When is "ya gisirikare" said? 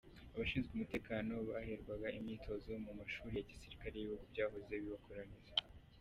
3.37-3.93